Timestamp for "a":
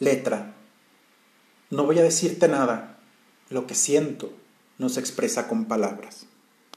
1.98-2.02